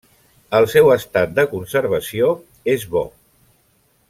El 0.59 0.65
seu 0.71 0.89
estat 0.95 1.35
de 1.41 1.45
conservació 1.53 2.33
és 2.77 2.89
bo. 2.97 3.07